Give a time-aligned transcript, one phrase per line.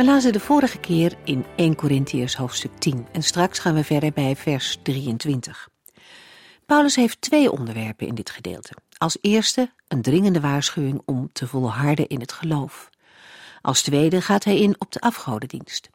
[0.00, 4.12] We lazen de vorige keer in 1 Corinthiërs hoofdstuk 10 en straks gaan we verder
[4.12, 5.68] bij vers 23.
[6.66, 8.72] Paulus heeft twee onderwerpen in dit gedeelte.
[8.98, 12.90] Als eerste een dringende waarschuwing om te volharden in het geloof.
[13.60, 15.88] Als tweede gaat hij in op de afgodendienst.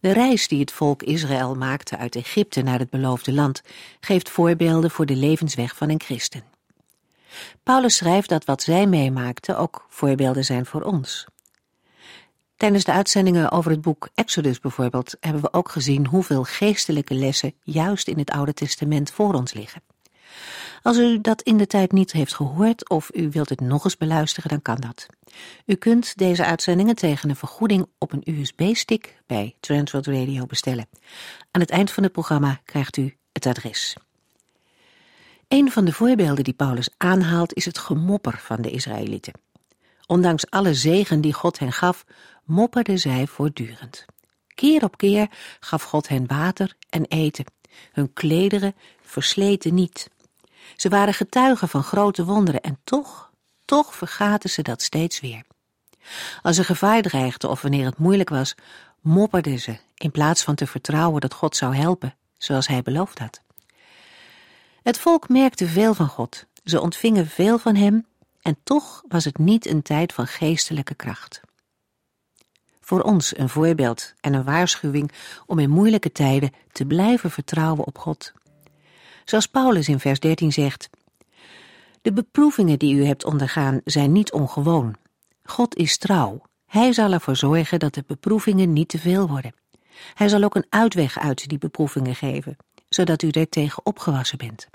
[0.00, 3.62] De reis die het volk Israël maakte uit Egypte naar het beloofde land
[4.00, 6.44] geeft voorbeelden voor de levensweg van een christen.
[7.62, 11.26] Paulus schrijft dat wat zij meemaakten ook voorbeelden zijn voor ons.
[12.60, 17.54] Tijdens de uitzendingen over het boek Exodus bijvoorbeeld hebben we ook gezien hoeveel geestelijke lessen
[17.62, 19.82] juist in het Oude Testament voor ons liggen.
[20.82, 23.96] Als u dat in de tijd niet heeft gehoord of u wilt het nog eens
[23.96, 25.06] beluisteren, dan kan dat.
[25.66, 30.88] U kunt deze uitzendingen tegen een vergoeding op een USB-stick bij Transworld Radio bestellen.
[31.50, 33.96] Aan het eind van het programma krijgt u het adres.
[35.48, 39.32] Een van de voorbeelden die Paulus aanhaalt is het gemopper van de Israëlieten.
[40.10, 42.04] Ondanks alle zegen die God hen gaf,
[42.50, 44.04] mopperden zij voortdurend.
[44.54, 45.28] Keer op keer
[45.60, 47.44] gaf God hen water en eten.
[47.92, 50.10] Hun klederen versleten niet.
[50.76, 53.30] Ze waren getuigen van grote wonderen en toch,
[53.64, 55.42] toch vergaten ze dat steeds weer.
[56.42, 58.54] Als er gevaar dreigde of wanneer het moeilijk was,
[59.00, 63.40] mopperden ze in plaats van te vertrouwen dat God zou helpen, zoals hij beloofd had.
[64.82, 66.46] Het volk merkte veel van God.
[66.64, 68.06] Ze ontvingen veel van hem
[68.42, 71.40] en toch was het niet een tijd van geestelijke kracht.
[72.90, 75.12] Voor ons een voorbeeld en een waarschuwing
[75.46, 78.32] om in moeilijke tijden te blijven vertrouwen op God.
[79.24, 80.90] Zoals Paulus in vers 13 zegt:
[82.02, 84.96] De beproevingen die u hebt ondergaan zijn niet ongewoon.
[85.42, 86.42] God is trouw.
[86.66, 89.54] Hij zal ervoor zorgen dat de beproevingen niet te veel worden.
[90.14, 92.56] Hij zal ook een uitweg uit die beproevingen geven,
[92.88, 94.68] zodat u er tegen opgewassen bent.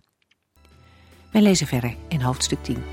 [1.31, 2.83] Wij lezen verder in hoofdstuk 10.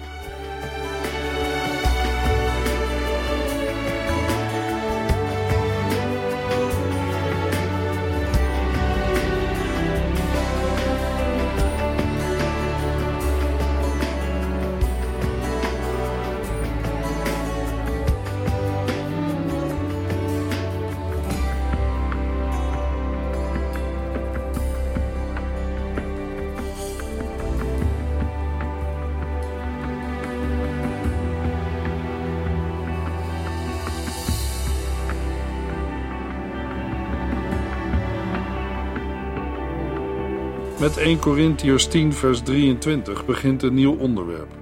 [40.83, 44.53] Met 1 Corinthiërs 10 vers 23 begint een nieuw onderwerp,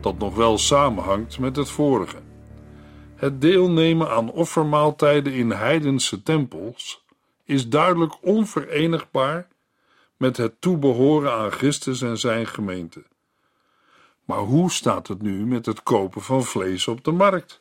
[0.00, 2.16] dat nog wel samenhangt met het vorige.
[3.14, 7.04] Het deelnemen aan offermaaltijden in heidense tempels
[7.44, 9.48] is duidelijk onverenigbaar
[10.16, 13.04] met het toebehoren aan Christus en zijn gemeente.
[14.24, 17.60] Maar hoe staat het nu met het kopen van vlees op de markt?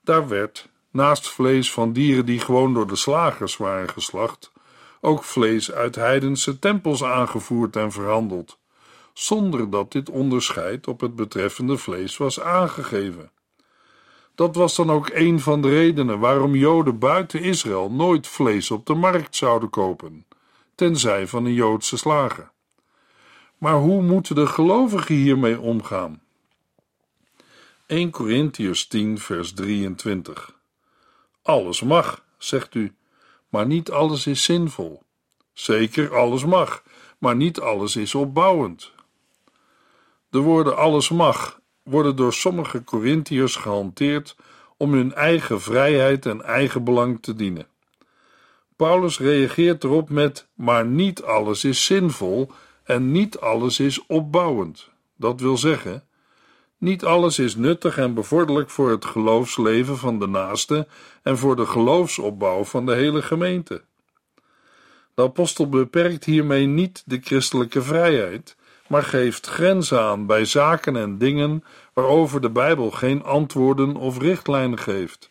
[0.00, 4.52] Daar werd, naast vlees van dieren die gewoon door de slagers waren geslacht,
[5.00, 8.58] ook vlees uit heidense tempels aangevoerd en verhandeld,
[9.12, 13.30] zonder dat dit onderscheid op het betreffende vlees was aangegeven.
[14.34, 18.86] Dat was dan ook een van de redenen waarom Joden buiten Israël nooit vlees op
[18.86, 20.26] de markt zouden kopen,
[20.74, 22.50] tenzij van een Joodse slager.
[23.58, 26.20] Maar hoe moeten de gelovigen hiermee omgaan?
[27.86, 30.56] 1 Corinthiërs 10, vers 23.
[31.42, 32.94] Alles mag, zegt u,
[33.48, 35.02] maar niet alles is zinvol.
[35.52, 36.82] Zeker, alles mag,
[37.18, 38.92] maar niet alles is opbouwend.
[40.30, 44.36] De woorden alles mag worden door sommige Corinthiërs gehanteerd
[44.76, 47.66] om hun eigen vrijheid en eigen belang te dienen.
[48.76, 52.50] Paulus reageert erop met: maar niet alles is zinvol
[52.84, 54.90] en niet alles is opbouwend.
[55.16, 56.07] Dat wil zeggen,
[56.78, 60.86] niet alles is nuttig en bevorderlijk voor het geloofsleven van de naaste
[61.22, 63.82] en voor de geloofsopbouw van de hele gemeente.
[65.14, 68.56] De apostel beperkt hiermee niet de christelijke vrijheid,
[68.88, 74.78] maar geeft grenzen aan bij zaken en dingen waarover de Bijbel geen antwoorden of richtlijnen
[74.78, 75.30] geeft.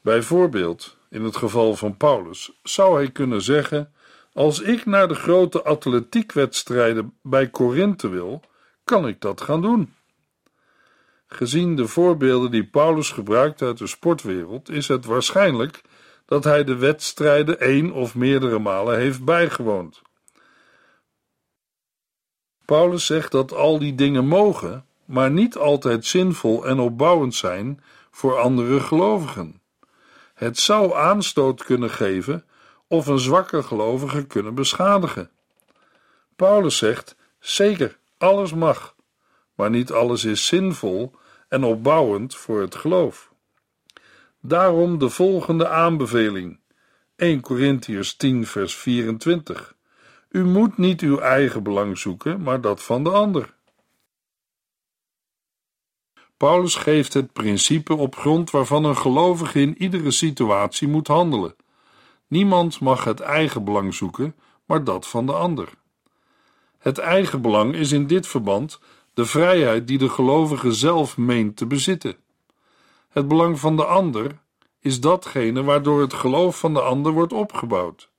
[0.00, 3.92] Bijvoorbeeld, in het geval van Paulus, zou hij kunnen zeggen:
[4.32, 8.42] Als ik naar de grote atletiekwedstrijden bij Korinthe wil,
[8.84, 9.94] kan ik dat gaan doen.
[11.26, 15.82] Gezien de voorbeelden die Paulus gebruikt uit de sportwereld, is het waarschijnlijk
[16.26, 20.02] dat hij de wedstrijden één of meerdere malen heeft bijgewoond.
[22.64, 28.38] Paulus zegt dat al die dingen mogen, maar niet altijd zinvol en opbouwend zijn voor
[28.38, 29.60] andere gelovigen.
[30.34, 32.44] Het zou aanstoot kunnen geven
[32.86, 35.30] of een zwakke gelovige kunnen beschadigen.
[36.36, 38.94] Paulus zegt: zeker, alles mag,
[39.54, 41.14] maar niet alles is zinvol
[41.48, 43.32] en opbouwend voor het geloof.
[44.40, 46.60] Daarom de volgende aanbeveling.
[47.16, 49.76] 1 Corinthians 10, vers 24.
[50.28, 53.54] U moet niet uw eigen belang zoeken, maar dat van de ander.
[56.36, 61.56] Paulus geeft het principe op grond waarvan een gelovige in iedere situatie moet handelen.
[62.26, 64.34] Niemand mag het eigen belang zoeken,
[64.64, 65.68] maar dat van de ander.
[66.84, 68.80] Het eigen belang is in dit verband
[69.14, 72.16] de vrijheid die de gelovige zelf meent te bezitten.
[73.08, 74.38] Het belang van de ander
[74.80, 78.10] is datgene waardoor het geloof van de ander wordt opgebouwd.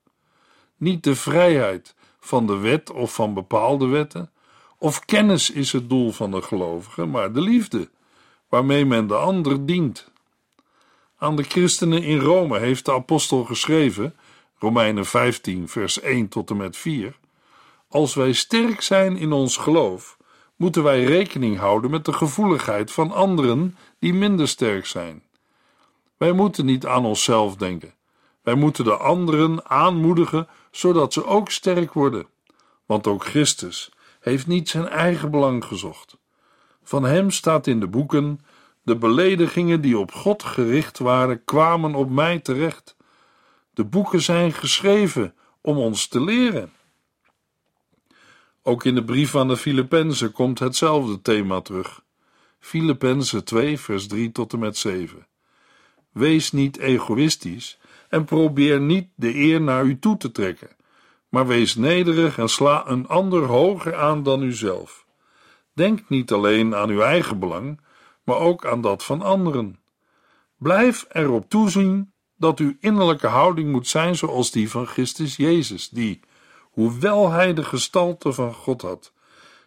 [0.77, 4.31] Niet de vrijheid van de wet of van bepaalde wetten,
[4.77, 7.89] of kennis is het doel van de gelovige, maar de liefde,
[8.49, 10.11] waarmee men de ander dient.
[11.17, 14.15] Aan de christenen in Rome heeft de apostel geschreven,
[14.59, 17.23] Romeinen 15, vers 1 tot en met 4.
[17.95, 20.17] Als wij sterk zijn in ons geloof,
[20.55, 25.23] moeten wij rekening houden met de gevoeligheid van anderen die minder sterk zijn.
[26.17, 27.93] Wij moeten niet aan onszelf denken.
[28.41, 32.27] Wij moeten de anderen aanmoedigen, zodat ze ook sterk worden.
[32.85, 36.17] Want ook Christus heeft niet zijn eigen belang gezocht.
[36.83, 38.39] Van hem staat in de boeken:
[38.83, 42.95] De beledigingen die op God gericht waren, kwamen op mij terecht.
[43.73, 46.74] De boeken zijn geschreven om ons te leren.
[48.67, 52.03] Ook in de brief aan de Filippenzen komt hetzelfde thema terug.
[52.59, 55.27] Filippenzen 2, vers 3 tot en met 7.
[56.11, 57.79] Wees niet egoïstisch
[58.09, 60.69] en probeer niet de eer naar u toe te trekken,
[61.29, 65.05] maar wees nederig en sla een ander hoger aan dan uzelf.
[65.73, 67.81] Denk niet alleen aan uw eigen belang,
[68.23, 69.79] maar ook aan dat van anderen.
[70.57, 76.19] Blijf erop toezien dat uw innerlijke houding moet zijn zoals die van Christus Jezus, die,
[76.75, 79.11] hoewel hij de gestalte van God had,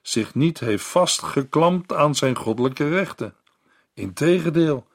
[0.03, 3.35] zich niet heeft vastgeklampt aan zijn goddelijke rechten.
[3.95, 4.87] Integendeel,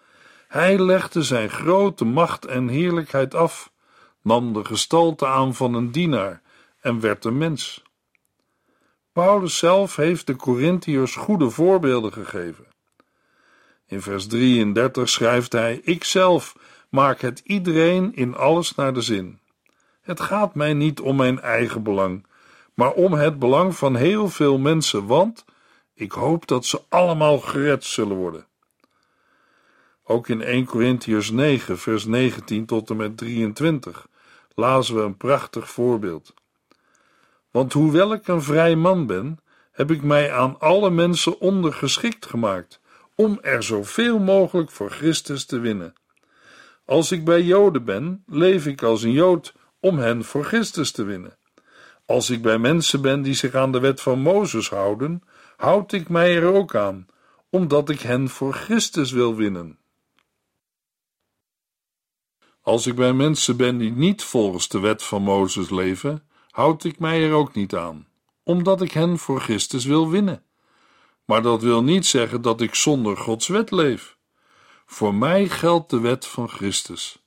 [0.48, 3.72] hij legde zijn grote macht en heerlijkheid af,
[4.22, 6.42] nam de gestalte aan van een dienaar
[6.80, 7.84] en werd een mens.
[9.12, 12.66] Paulus zelf heeft de Corinthiërs goede voorbeelden gegeven.
[13.88, 16.56] In vers 33 schrijft hij: Ik zelf
[16.90, 19.40] maak het iedereen in alles naar de zin.
[20.04, 22.26] Het gaat mij niet om mijn eigen belang,
[22.74, 25.46] maar om het belang van heel veel mensen, want
[25.94, 28.46] ik hoop dat ze allemaal gered zullen worden.
[30.04, 34.08] Ook in 1 Corinthians 9, vers 19 tot en met 23
[34.56, 36.34] lazen we een prachtig voorbeeld.
[37.52, 39.40] Want hoewel ik een vrij man ben,
[39.72, 42.80] heb ik mij aan alle mensen ondergeschikt gemaakt,
[43.16, 45.94] om er zoveel mogelijk voor Christus te winnen.
[46.86, 51.04] Als ik bij Joden ben, leef ik als een Jood om hen voor Christus te
[51.04, 51.38] winnen.
[52.06, 55.24] Als ik bij mensen ben die zich aan de wet van Mozes houden,
[55.58, 57.08] houd ik mij er ook aan,
[57.50, 59.78] omdat ik hen voor Christus wil winnen.
[62.62, 67.00] Als ik bij mensen ben die niet volgens de wet van Mozes leven, houd ik
[67.00, 68.08] mij er ook niet aan,
[68.44, 70.44] omdat ik hen voor Christus wil winnen.
[71.26, 74.18] Maar dat wil niet zeggen dat ik zonder Gods wet leef.
[74.86, 77.22] Voor mij geldt de wet van Christus.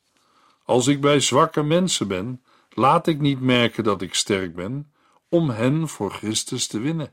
[0.64, 2.40] Als ik bij zwakke mensen ben,
[2.76, 4.92] laat ik niet merken dat ik sterk ben,
[5.28, 7.12] om hen voor Christus te winnen.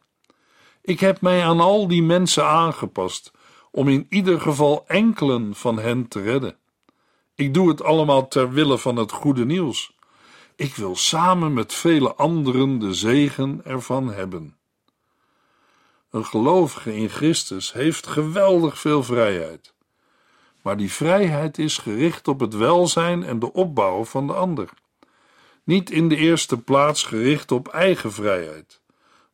[0.81, 3.31] Ik heb mij aan al die mensen aangepast,
[3.71, 6.57] om in ieder geval enkelen van hen te redden.
[7.35, 9.95] Ik doe het allemaal ter wille van het goede nieuws.
[10.55, 14.57] Ik wil samen met vele anderen de zegen ervan hebben.
[16.09, 19.73] Een gelovige in Christus heeft geweldig veel vrijheid.
[20.61, 24.69] Maar die vrijheid is gericht op het welzijn en de opbouw van de ander.
[25.63, 28.81] Niet in de eerste plaats gericht op eigen vrijheid,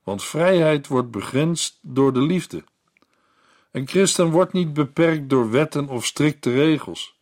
[0.04, 2.64] want vrijheid wordt begrensd door de liefde.
[3.72, 7.18] Een christen wordt niet beperkt door wetten of strikte regels.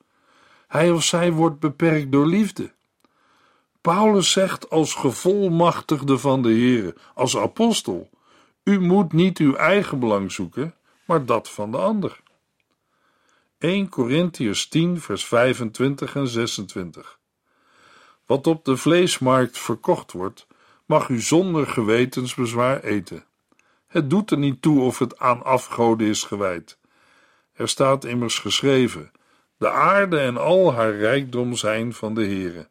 [0.67, 2.71] Hij of zij wordt beperkt door liefde.
[3.81, 8.09] Paulus zegt als gevolmachtigde van de Heere, als apostel:
[8.63, 12.19] U moet niet uw eigen belang zoeken, maar dat van de ander.
[13.57, 17.16] 1 Corinthians 10, vers 25 en 26.
[18.27, 20.47] Wat op de vleesmarkt verkocht wordt,
[20.85, 23.25] mag u zonder gewetensbezwaar eten.
[23.87, 26.77] Het doet er niet toe of het aan afgoden is gewijd.
[27.53, 29.11] Er staat immers geschreven:
[29.57, 32.67] De aarde en al haar rijkdom zijn van de Heere.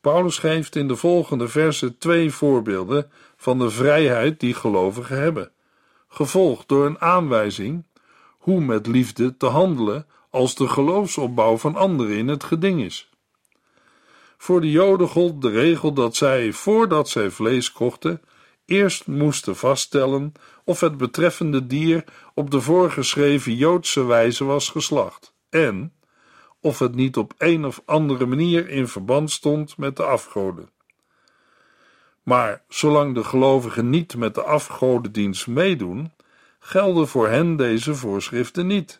[0.00, 5.52] Paulus geeft in de volgende versen twee voorbeelden van de vrijheid die gelovigen hebben,
[6.08, 7.84] gevolgd door een aanwijzing
[8.38, 13.10] hoe met liefde te handelen als de geloofsopbouw van anderen in het geding is.
[14.44, 18.22] Voor de Joden gold de regel dat zij, voordat zij vlees kochten,
[18.64, 20.32] eerst moesten vaststellen
[20.64, 25.92] of het betreffende dier op de voorgeschreven Joodse wijze was geslacht en
[26.60, 30.70] of het niet op een of andere manier in verband stond met de afgoden.
[32.22, 36.12] Maar zolang de gelovigen niet met de afgodendienst meedoen,
[36.58, 38.98] gelden voor hen deze voorschriften niet.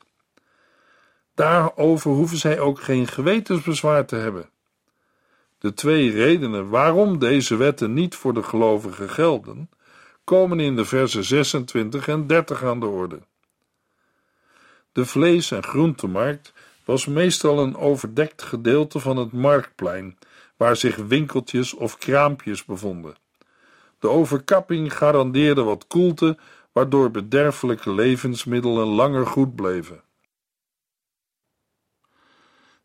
[1.35, 4.53] Daarover hoeven zij ook geen gewetensbezwaar te hebben.
[5.65, 9.71] De twee redenen waarom deze wetten niet voor de gelovigen gelden,
[10.25, 13.19] komen in de versen 26 en 30 aan de orde.
[14.93, 16.53] De vlees- en groentemarkt
[16.85, 20.19] was meestal een overdekt gedeelte van het marktplein,
[20.57, 23.15] waar zich winkeltjes of kraampjes bevonden.
[23.99, 26.39] De overkapping garandeerde wat koelte,
[26.73, 30.03] waardoor bederfelijke levensmiddelen langer goed bleven.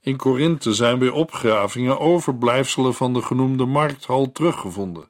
[0.01, 5.09] In Korinthe zijn bij opgravingen overblijfselen van de genoemde markthal teruggevonden.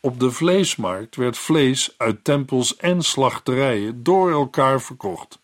[0.00, 5.40] Op de vleesmarkt werd vlees uit tempels en slachterijen door elkaar verkocht,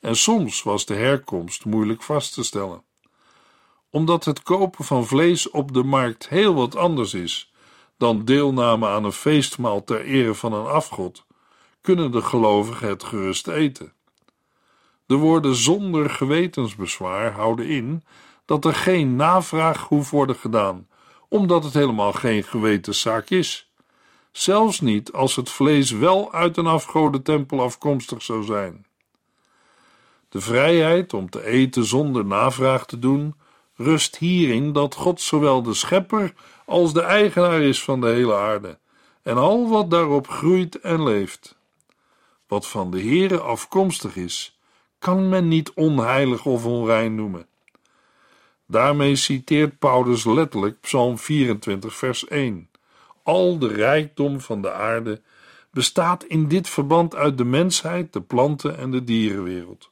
[0.00, 2.82] en soms was de herkomst moeilijk vast te stellen.
[3.90, 7.52] Omdat het kopen van vlees op de markt heel wat anders is
[7.96, 11.24] dan deelname aan een feestmaal ter ere van een afgod,
[11.80, 13.93] kunnen de gelovigen het gerust eten.
[15.06, 18.04] De woorden zonder gewetensbezwaar houden in
[18.44, 20.88] dat er geen navraag hoeft worden gedaan,
[21.28, 23.70] omdat het helemaal geen gewetenszaak is.
[24.32, 28.86] Zelfs niet als het vlees wel uit een afgodentempel afkomstig zou zijn.
[30.28, 33.34] De vrijheid om te eten zonder navraag te doen,
[33.76, 36.34] rust hierin dat God zowel de schepper
[36.64, 38.78] als de eigenaar is van de hele aarde
[39.22, 41.56] en al wat daarop groeit en leeft.
[42.46, 44.53] Wat van de Heere afkomstig is,
[45.04, 47.46] kan men niet onheilig of onrein noemen.
[48.66, 52.70] Daarmee citeert Paulus letterlijk Psalm 24, vers 1.
[53.22, 55.22] Al de rijkdom van de aarde
[55.70, 59.90] bestaat in dit verband uit de mensheid, de planten en de dierenwereld.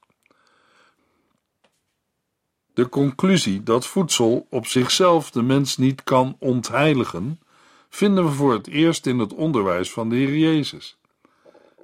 [2.75, 7.41] De conclusie dat voedsel op zichzelf de mens niet kan ontheiligen,
[7.89, 10.97] vinden we voor het eerst in het onderwijs van de Heer Jezus.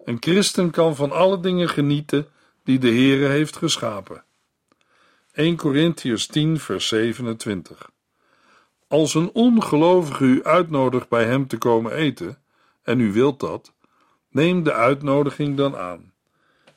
[0.04, 2.28] Een christen kan van alle dingen genieten
[2.68, 4.24] die de Heere heeft geschapen.
[5.32, 7.90] 1 Corinthians 10 vers 27
[8.88, 12.42] Als een ongelovige u uitnodigt bij hem te komen eten,
[12.82, 13.72] en u wilt dat,
[14.30, 16.12] neem de uitnodiging dan aan.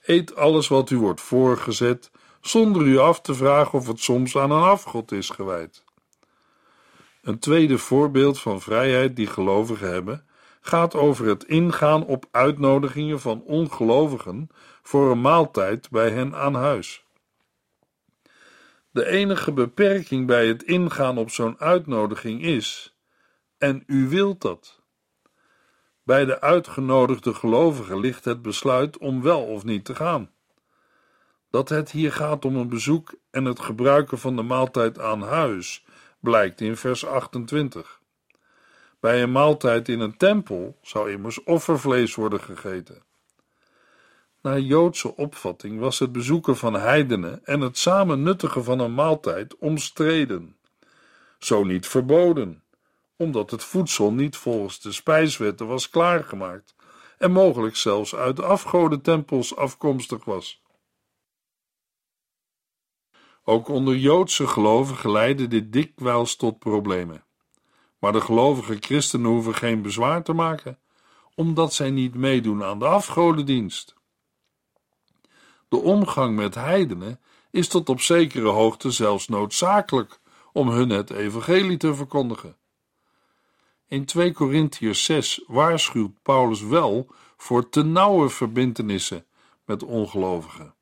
[0.01, 4.51] Eet alles wat u wordt voorgezet, zonder u af te vragen of het soms aan
[4.51, 5.83] een afgod is gewijd.
[7.21, 10.25] Een tweede voorbeeld van vrijheid die gelovigen hebben,
[10.61, 14.49] gaat over het ingaan op uitnodigingen van ongelovigen
[14.91, 17.05] voor een maaltijd bij hen aan huis.
[18.89, 22.95] De enige beperking bij het ingaan op zo'n uitnodiging is:
[23.57, 24.81] en u wilt dat.
[26.03, 30.31] Bij de uitgenodigde gelovigen ligt het besluit om wel of niet te gaan.
[31.49, 35.85] Dat het hier gaat om een bezoek en het gebruiken van de maaltijd aan huis
[36.19, 37.99] blijkt in vers 28.
[38.99, 43.09] Bij een maaltijd in een tempel zou immers offervlees worden gegeten.
[44.41, 49.57] Naar Joodse opvatting was het bezoeken van heidenen en het samen nuttigen van een maaltijd
[49.57, 50.57] omstreden.
[51.39, 52.63] Zo niet verboden,
[53.15, 56.75] omdat het voedsel niet volgens de spijswetten was klaargemaakt
[57.17, 60.61] en mogelijk zelfs uit de afgodentempels afkomstig was.
[63.43, 67.25] Ook onder Joodse gelovigen leidde dit dikwijls tot problemen.
[67.99, 70.79] Maar de gelovige christenen hoeven geen bezwaar te maken,
[71.35, 73.99] omdat zij niet meedoen aan de afgodendienst.
[75.71, 77.19] De omgang met heidenen
[77.51, 80.19] is tot op zekere hoogte zelfs noodzakelijk
[80.53, 82.57] om hun het evangelie te verkondigen.
[83.87, 89.25] In 2 Korintiërs 6 waarschuwt Paulus wel voor te nauwe verbintenissen
[89.65, 90.75] met ongelovigen.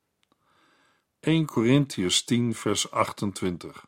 [1.19, 3.85] 1 Korintiërs 10 vers 28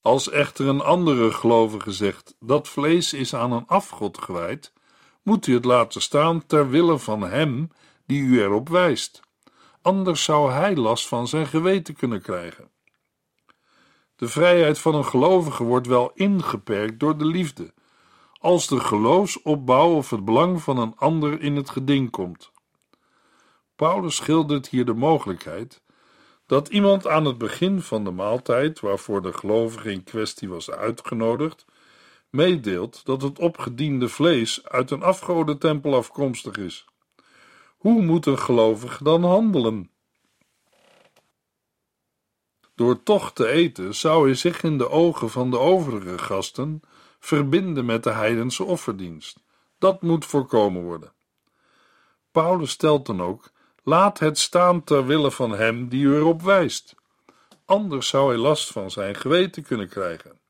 [0.00, 4.72] Als echter een andere gelovige zegt dat vlees is aan een afgod gewijd,
[5.22, 7.70] moet u het laten staan ter wille van hem
[8.10, 9.20] die u erop wijst.
[9.82, 12.70] Anders zou hij last van zijn geweten kunnen krijgen.
[14.16, 17.72] De vrijheid van een gelovige wordt wel ingeperkt door de liefde,
[18.40, 22.50] als de geloofsopbouw of het belang van een ander in het geding komt.
[23.76, 25.82] Paulus schildert hier de mogelijkheid
[26.46, 31.64] dat iemand aan het begin van de maaltijd, waarvoor de gelovige in kwestie was uitgenodigd,
[32.30, 36.89] meedeelt dat het opgediende vlees uit een afgodentempel afkomstig is.
[37.80, 39.90] Hoe moet een gelovige dan handelen?
[42.74, 46.80] Door toch te eten zou hij zich in de ogen van de overige gasten
[47.18, 49.42] verbinden met de heidense offerdienst.
[49.78, 51.12] Dat moet voorkomen worden.
[52.30, 53.50] Paulus stelt dan ook:
[53.82, 56.94] laat het staan ter wille van hem die u erop wijst.
[57.64, 60.40] Anders zou hij last van zijn geweten kunnen krijgen.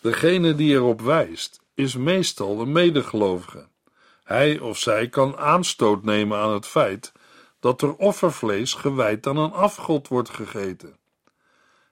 [0.00, 3.70] Degene die erop wijst, is meestal een medegelovige.
[4.32, 7.12] Hij of zij kan aanstoot nemen aan het feit
[7.60, 10.96] dat er offervlees gewijd aan een afgod wordt gegeten.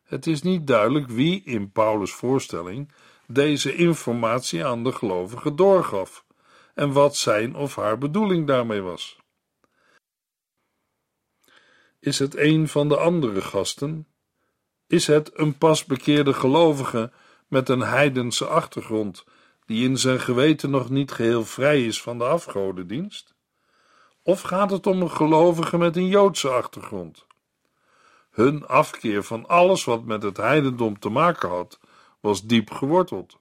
[0.02, 2.92] Het is niet duidelijk wie in Paulus' voorstelling
[3.26, 6.24] deze informatie aan de gelovigen doorgaf
[6.74, 9.18] en wat zijn of haar bedoeling daarmee was.
[11.98, 14.06] Is het een van de andere gasten?
[14.86, 17.12] Is het een pasbekeerde gelovige
[17.48, 19.24] met een heidense achtergrond,
[19.70, 23.34] die in zijn geweten nog niet geheel vrij is van de afgodendienst?
[24.22, 27.26] Of gaat het om een gelovige met een Joodse achtergrond?
[28.30, 31.80] Hun afkeer van alles wat met het heidendom te maken had,
[32.20, 33.38] was diep geworteld.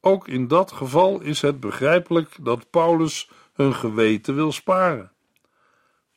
[0.00, 5.12] Ook in dat geval is het begrijpelijk dat Paulus hun geweten wil sparen.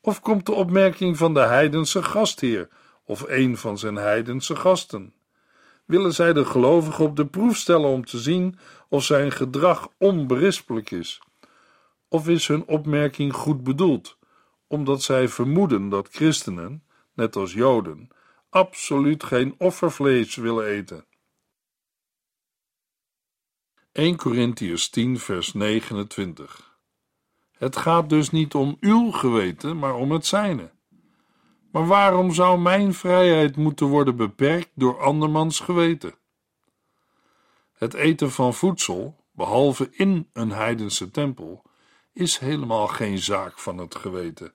[0.02, 2.70] Of komt de opmerking van de heidense gastheer
[3.04, 5.14] of een van zijn heidense gasten?
[5.86, 8.58] Willen zij de gelovigen op de proef stellen om te zien
[8.90, 11.22] of zijn gedrag onberispelijk is?
[12.08, 14.18] Of is hun opmerking goed bedoeld,
[14.68, 16.84] omdat zij vermoeden dat christenen,
[17.14, 18.08] net als Joden,
[18.50, 21.06] absoluut geen offervlees willen eten?
[23.92, 26.80] 1 Corinthians 10, vers 29.
[27.52, 30.72] Het gaat dus niet om uw geweten, maar om het zijne.
[31.72, 36.14] Maar waarom zou mijn vrijheid moeten worden beperkt door andermans geweten?
[37.74, 41.62] Het eten van voedsel, behalve in een heidense tempel,
[42.14, 44.54] is helemaal geen zaak van het geweten.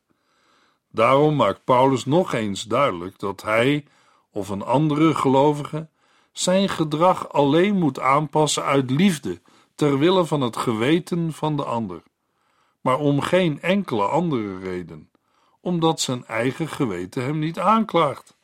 [0.90, 3.86] Daarom maakt Paulus nog eens duidelijk dat hij
[4.30, 5.88] of een andere gelovige
[6.32, 9.40] zijn gedrag alleen moet aanpassen uit liefde
[9.74, 12.02] ter wille van het geweten van de ander,
[12.80, 15.10] maar om geen enkele andere reden,
[15.66, 18.36] omdat zijn eigen geweten hem niet aanklaagt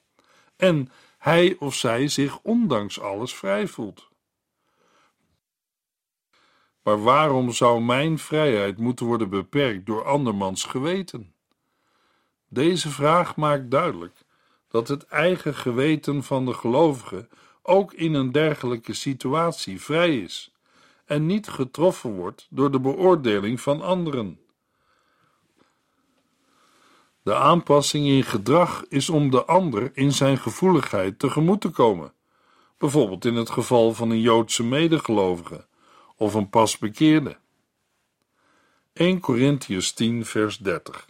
[0.57, 4.09] en hij of zij zich ondanks alles vrij voelt.
[6.83, 11.35] Maar waarom zou mijn vrijheid moeten worden beperkt door andermans geweten?
[12.49, 14.17] Deze vraag maakt duidelijk
[14.69, 17.29] dat het eigen geweten van de gelovige
[17.63, 20.53] ook in een dergelijke situatie vrij is
[21.05, 24.42] en niet getroffen wordt door de beoordeling van anderen.
[27.23, 32.13] De aanpassing in gedrag is om de ander in zijn gevoeligheid tegemoet te komen,
[32.79, 35.67] bijvoorbeeld in het geval van een Joodse medegelovige
[36.17, 37.37] of een pasbekeerde.
[38.93, 41.09] 1 Corinthians 10, vers 30.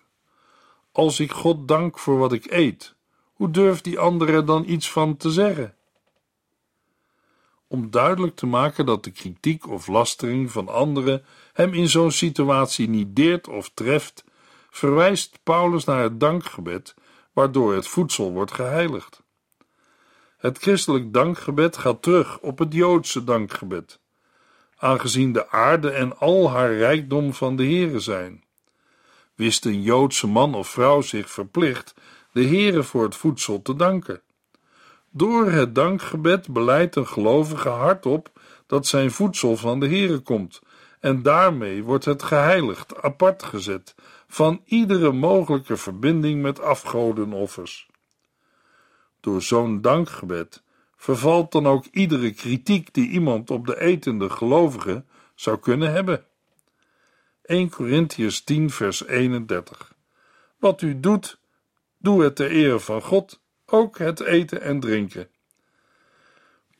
[0.92, 2.94] Als ik God dank voor wat ik eet,
[3.32, 5.74] hoe durft die andere dan iets van te zeggen?
[7.66, 12.88] Om duidelijk te maken dat de kritiek of lastering van anderen hem in zo'n situatie
[12.88, 14.24] niet deert of treft,
[14.72, 16.94] verwijst Paulus naar het dankgebed,
[17.32, 19.22] waardoor het voedsel wordt geheiligd.
[20.36, 24.00] Het christelijk dankgebed gaat terug op het Joodse dankgebed
[24.82, 28.44] aangezien de aarde en al haar rijkdom van de Heere zijn.
[29.34, 31.94] Wist een Joodse man of vrouw zich verplicht
[32.32, 34.20] de Heere voor het voedsel te danken.
[35.10, 38.30] Door het dankgebed beleidt een gelovige hardop
[38.66, 40.60] dat zijn voedsel van de Heere komt,
[41.00, 43.94] en daarmee wordt het geheiligd, apart gezet
[44.32, 47.88] van iedere mogelijke verbinding met afgodenoffers.
[49.20, 50.62] Door zo'n dankgebed
[50.96, 56.24] vervalt dan ook iedere kritiek die iemand op de etende gelovige zou kunnen hebben.
[57.42, 59.94] 1 Corinthians 10, vers 31.
[60.58, 61.38] Wat u doet,
[61.98, 65.28] doe het ter ere van God, ook het eten en drinken.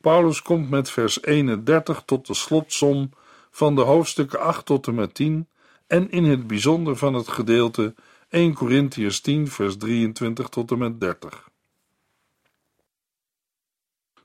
[0.01, 3.09] Paulus komt met vers 31 tot de slotsom
[3.51, 5.47] van de hoofdstukken 8 tot en met 10
[5.93, 7.95] en in het bijzonder van het gedeelte
[8.29, 11.49] 1 Corinthians 10, vers 23 tot en met 30.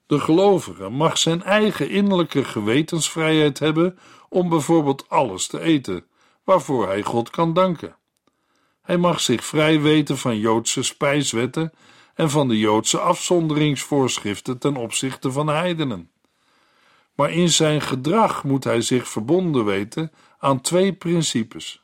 [0.06, 6.04] De gelovige mag zijn eigen innerlijke gewetensvrijheid hebben om bijvoorbeeld alles te eten,
[6.44, 7.96] waarvoor hij God kan danken.
[8.82, 11.72] Hij mag zich vrij weten van Joodse spijswetten
[12.14, 16.10] en van de Joodse afzonderingsvoorschriften ten opzichte van heidenen.
[17.14, 21.82] Maar in zijn gedrag moet hij zich verbonden weten aan twee principes.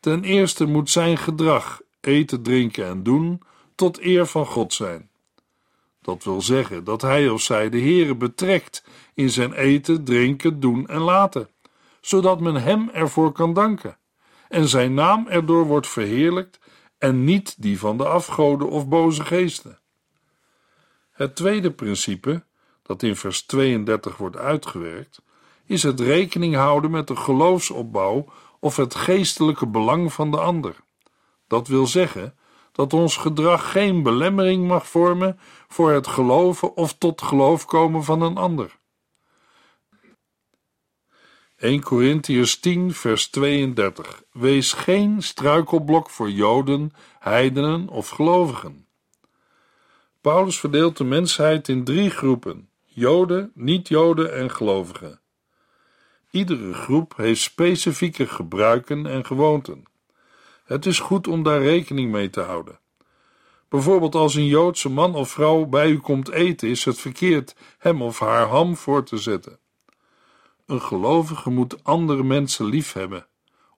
[0.00, 3.42] Ten eerste moet zijn gedrag, eten, drinken en doen,
[3.74, 5.10] tot eer van God zijn.
[6.02, 10.86] Dat wil zeggen dat hij of zij de Heere betrekt in zijn eten, drinken, doen
[10.86, 11.48] en laten,
[12.00, 13.98] zodat men hem ervoor kan danken
[14.48, 16.58] en zijn naam erdoor wordt verheerlijkt
[16.98, 19.78] en niet die van de afgoden of boze geesten.
[21.10, 22.44] Het tweede principe,
[22.82, 25.22] dat in vers 32 wordt uitgewerkt,
[25.68, 28.24] is het rekening houden met de geloofsopbouw
[28.60, 30.76] of het geestelijke belang van de ander.
[31.46, 32.38] Dat wil zeggen
[32.72, 38.22] dat ons gedrag geen belemmering mag vormen voor het geloven of tot geloof komen van
[38.22, 38.78] een ander.
[41.56, 44.22] 1 Corinthians 10, vers 32.
[44.32, 48.86] Wees geen struikelblok voor Joden, heidenen of gelovigen.
[50.20, 55.20] Paulus verdeelt de mensheid in drie groepen: Joden, niet-Joden en gelovigen.
[56.30, 59.84] Iedere groep heeft specifieke gebruiken en gewoonten.
[60.64, 62.78] Het is goed om daar rekening mee te houden.
[63.68, 68.02] Bijvoorbeeld als een Joodse man of vrouw bij u komt eten, is het verkeerd hem
[68.02, 69.58] of haar ham voor te zetten.
[70.66, 73.26] Een gelovige moet andere mensen liefhebben,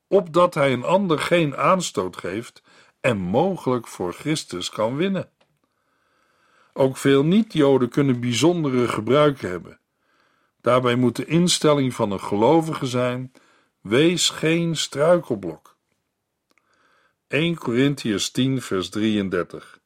[0.09, 2.63] opdat hij een ander geen aanstoot geeft
[3.01, 5.31] en mogelijk voor Christus kan winnen.
[6.73, 9.80] Ook veel niet-Joden kunnen bijzondere gebruiken hebben.
[10.61, 13.33] Daarbij moet de instelling van een gelovige zijn:
[13.81, 15.77] wees geen struikelblok.
[17.29, 19.81] 1 Corinthians 10, vers 33.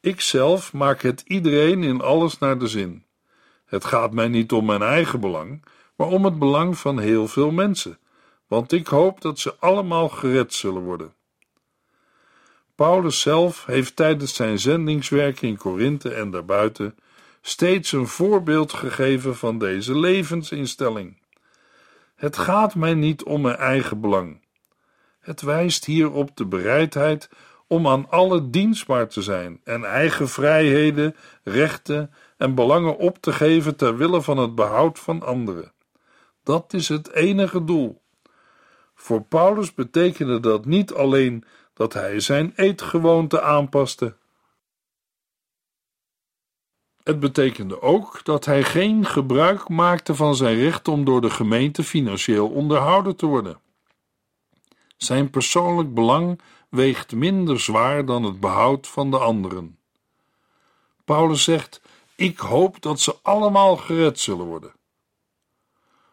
[0.00, 3.04] Ikzelf maak het iedereen in alles naar de zin.
[3.64, 5.64] Het gaat mij niet om mijn eigen belang,
[5.96, 7.98] maar om het belang van heel veel mensen,
[8.46, 11.14] want ik hoop dat ze allemaal gered zullen worden.
[12.74, 16.96] Paulus zelf heeft tijdens zijn zendingswerk in Korinthe en daarbuiten
[17.48, 21.22] steeds een voorbeeld gegeven van deze levensinstelling.
[22.14, 24.40] Het gaat mij niet om mijn eigen belang.
[25.20, 27.28] Het wijst hier op de bereidheid
[27.66, 33.76] om aan alle dienstbaar te zijn en eigen vrijheden, rechten en belangen op te geven
[33.76, 35.72] ter wille van het behoud van anderen.
[36.42, 38.02] Dat is het enige doel.
[38.94, 44.16] Voor Paulus betekende dat niet alleen dat hij zijn eetgewoonte aanpaste.
[47.08, 51.82] Het betekende ook dat hij geen gebruik maakte van zijn recht om door de gemeente
[51.82, 53.60] financieel onderhouden te worden.
[54.96, 59.78] Zijn persoonlijk belang weegt minder zwaar dan het behoud van de anderen.
[61.04, 61.80] Paulus zegt:
[62.16, 64.72] Ik hoop dat ze allemaal gered zullen worden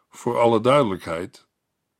[0.10, 1.46] voor alle duidelijkheid.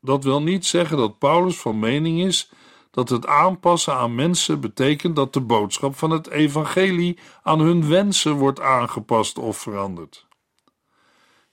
[0.02, 2.52] Dat wil niet zeggen dat Paulus van mening is
[2.96, 8.34] dat het aanpassen aan mensen betekent dat de boodschap van het evangelie aan hun wensen
[8.34, 10.28] wordt aangepast of veranderd.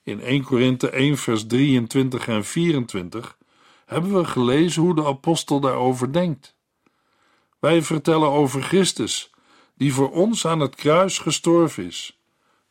[0.02, 3.37] In 1 Korinthe 1 vers 23 en 24
[3.87, 6.55] hebben we gelezen hoe de apostel daarover denkt.
[7.59, 9.31] Wij vertellen over Christus,
[9.74, 12.18] die voor ons aan het kruis gestorven is.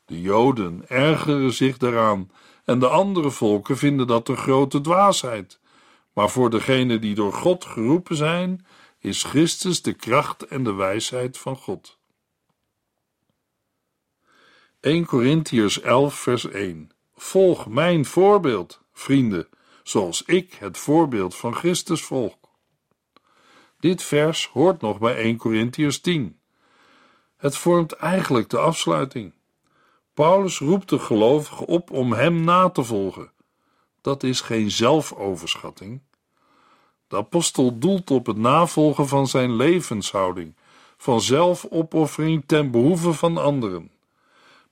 [0.06, 2.32] De Joden ergeren zich daaraan
[2.66, 5.60] en de andere volken vinden dat een grote dwaasheid.
[6.14, 8.66] Maar voor degenen die door God geroepen zijn,
[9.00, 12.00] is Christus de kracht en de wijsheid van God.
[14.80, 19.50] 1 Corinthiërs 11 vers 1 Volg mijn voorbeeld, vrienden,
[19.84, 22.38] zoals ik het voorbeeld van Christus volg.
[23.80, 26.40] Dit vers hoort nog bij 1 Corinthiërs 10.
[27.38, 29.34] Het vormt eigenlijk de afsluiting.
[30.14, 33.32] Paulus roept de gelovigen op om hem na te volgen.
[34.02, 36.02] Dat is geen zelfoverschatting.
[37.08, 40.56] De apostel doelt op het navolgen van zijn levenshouding,
[40.98, 43.92] van zelfopoffering ten behoeve van anderen.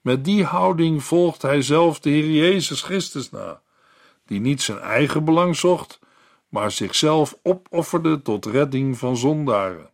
[0.00, 3.62] Met die houding volgt hij zelf de Heer Jezus Christus na,
[4.26, 5.98] die niet zijn eigen belang zocht,
[6.48, 9.90] maar zichzelf opofferde tot redding van zondaren.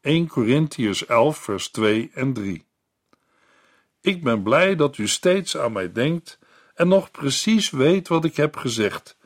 [0.00, 2.64] 1 Corinthians 11, vers 2 en 3.
[4.00, 6.38] Ik ben blij dat u steeds aan mij denkt
[6.74, 9.16] en nog precies weet wat ik heb gezegd,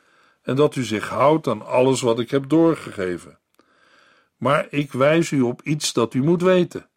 [0.43, 3.39] en dat u zich houdt aan alles wat ik heb doorgegeven.
[4.37, 6.89] Maar ik wijs u op iets dat u moet weten.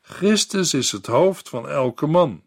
[0.00, 2.42] Christus is het hoofd van elke man.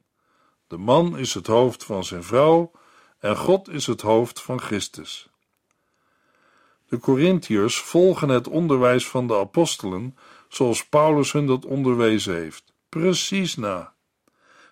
[0.67, 2.71] De man is het hoofd van zijn vrouw
[3.19, 5.29] en God is het hoofd van Christus.
[6.87, 10.17] De Corinthiërs volgen het onderwijs van de apostelen
[10.49, 13.94] zoals Paulus hun dat onderwezen heeft, precies na.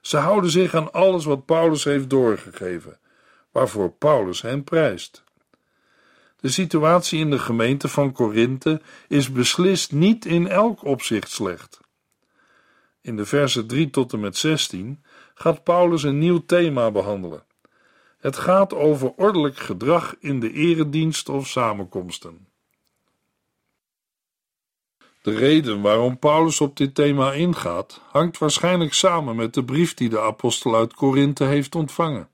[0.04, 3.00] Ze houden zich aan alles wat Paulus heeft doorgegeven,
[3.52, 5.24] waarvoor Paulus hen prijst.
[6.40, 11.80] De situatie in de gemeente van Korinthe is beslist niet in elk opzicht slecht.
[13.02, 17.44] In de versen 3 tot en met 16 gaat Paulus een nieuw thema behandelen.
[18.20, 22.48] Het gaat over ordelijk gedrag in de eredienst of samenkomsten.
[25.24, 30.10] De reden waarom Paulus op dit thema ingaat, hangt waarschijnlijk samen met de brief die
[30.10, 32.30] de apostel uit Korinthe heeft ontvangen.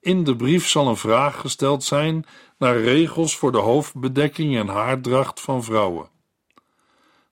[0.00, 2.26] In de brief zal een vraag gesteld zijn
[2.58, 6.08] naar regels voor de hoofdbedekking en haardracht van vrouwen.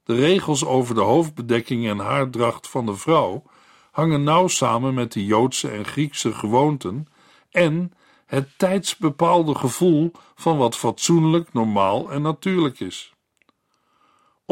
[0.05, 3.43] De regels over de hoofdbedekking en haardracht van de vrouw
[3.91, 7.07] hangen nauw samen met de Joodse en Griekse gewoonten
[7.51, 7.93] en
[8.27, 13.12] het tijdsbepaalde gevoel van wat fatsoenlijk, normaal en natuurlijk is.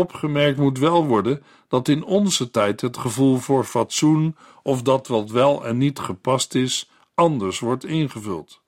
[0.01, 5.31] Opgemerkt moet wel worden dat in onze tijd het gevoel voor fatsoen of dat wat
[5.31, 8.61] wel en niet gepast is, anders wordt ingevuld.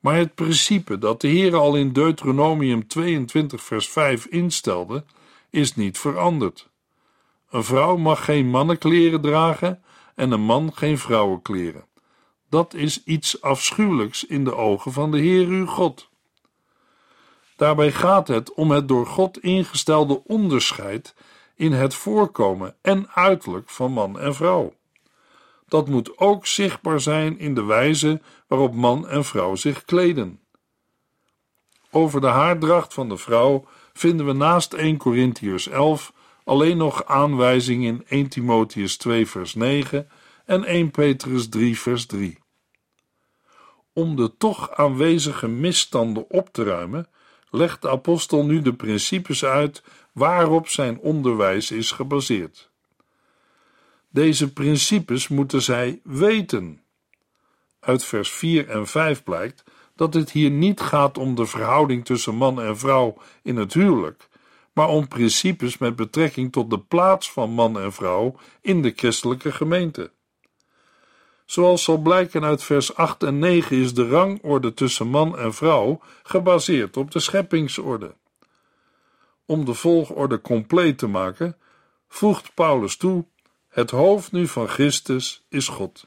[0.00, 5.04] Maar het principe dat de Heer al in Deuteronomium 22 vers 5 instelde,
[5.50, 6.68] is niet veranderd.
[7.50, 9.82] Een vrouw mag geen mannenkleren dragen
[10.14, 11.84] en een man geen vrouwenkleren.
[12.48, 16.10] Dat is iets afschuwelijks in de ogen van de Heer uw God.
[17.62, 21.14] Daarbij gaat het om het door God ingestelde onderscheid
[21.54, 24.74] in het voorkomen en uiterlijk van man en vrouw.
[25.68, 30.40] Dat moet ook zichtbaar zijn in de wijze waarop man en vrouw zich kleden.
[31.90, 36.12] Over de haardracht van de vrouw vinden we naast 1 Corinthiërs 11
[36.44, 40.08] alleen nog aanwijzing in 1 Timotheus 2 vers 9
[40.44, 42.38] en 1 Petrus 3 vers 3.
[43.92, 47.06] Om de toch aanwezige misstanden op te ruimen,
[47.52, 52.70] legt de apostel nu de principes uit waarop zijn onderwijs is gebaseerd.
[54.08, 56.82] Deze principes moeten zij weten.
[57.80, 59.64] Uit vers 4 en 5 blijkt
[59.96, 64.28] dat het hier niet gaat om de verhouding tussen man en vrouw in het huwelijk,
[64.72, 69.52] maar om principes met betrekking tot de plaats van man en vrouw in de christelijke
[69.52, 70.10] gemeente.
[71.46, 76.00] Zoals zal blijken uit vers 8 en 9 is de rangorde tussen man en vrouw
[76.22, 78.14] gebaseerd op de scheppingsorde.
[79.46, 81.56] Om de volgorde compleet te maken,
[82.08, 83.24] voegt Paulus toe:
[83.68, 86.06] het hoofd nu van Christus is God.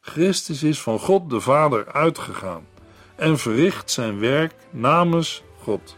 [0.00, 2.66] Christus is van God de Vader uitgegaan
[3.16, 5.96] en verricht zijn werk namens God.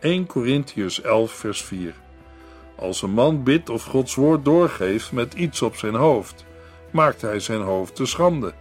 [0.00, 1.94] 1 Corinthians 11, vers 4.
[2.76, 6.44] Als een man bidt of Gods woord doorgeeft met iets op zijn hoofd,
[6.90, 8.52] maakt hij zijn hoofd te schande.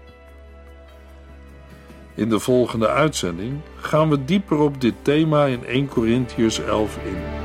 [2.15, 7.44] In de volgende uitzending gaan we dieper op dit thema in 1 Corinthians 11 in.